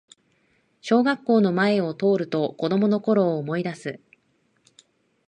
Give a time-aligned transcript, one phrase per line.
[0.81, 3.99] 小学校の前を通ると子供のころを思いだす